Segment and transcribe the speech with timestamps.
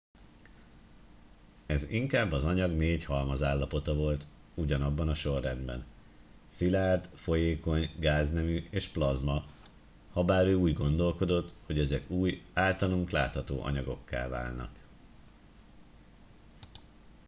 [1.65, 5.85] ez inkább az anyag négy halmazállapota volt ugyanabban a sorrendben:
[6.45, 9.45] szilárd folyékony gáznemű és plazma
[10.11, 14.71] habár ő úgy gondolkodott hogy ezek új általunk látható anyagokká válnak